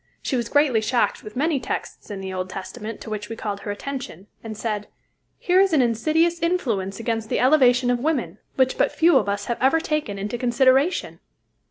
She 0.23 0.35
was 0.35 0.49
greatly 0.49 0.81
shocked 0.81 1.21
with 1.21 1.35
many 1.35 1.59
texts 1.59 2.09
in 2.09 2.21
the 2.21 2.33
Old 2.33 2.49
Testament, 2.49 3.01
to 3.01 3.09
which 3.11 3.29
we 3.29 3.35
called 3.35 3.59
her 3.59 3.69
attention, 3.69 4.25
and 4.43 4.57
said: 4.57 4.87
"Here 5.37 5.59
is 5.59 5.73
an 5.73 5.81
insidious 5.83 6.39
influence 6.39 6.99
against 6.99 7.29
the 7.29 7.39
elevation 7.39 7.91
of 7.91 7.99
women, 7.99 8.39
which 8.55 8.79
but 8.79 8.91
few 8.91 9.15
of 9.17 9.29
us 9.29 9.45
have 9.45 9.61
ever 9.61 9.79
taken 9.79 10.17
into 10.17 10.39
consideration." 10.39 11.19